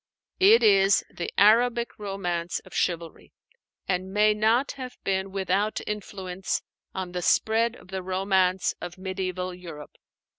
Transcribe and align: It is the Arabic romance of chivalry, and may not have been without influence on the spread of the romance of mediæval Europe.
It 0.39 0.63
is 0.63 1.05
the 1.11 1.29
Arabic 1.37 1.99
romance 1.99 2.57
of 2.61 2.73
chivalry, 2.73 3.33
and 3.87 4.11
may 4.11 4.33
not 4.33 4.71
have 4.71 4.97
been 5.03 5.31
without 5.31 5.79
influence 5.85 6.63
on 6.95 7.11
the 7.11 7.21
spread 7.21 7.75
of 7.75 7.89
the 7.89 8.01
romance 8.01 8.73
of 8.81 8.95
mediæval 8.95 9.61
Europe. 9.61 9.97